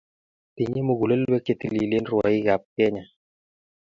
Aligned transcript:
tinyei 0.55 0.87
mugulelwek 0.87 1.43
che 1.45 1.53
tililen 1.61 2.05
rwoikab 2.09 2.61
Kenya 2.75 3.03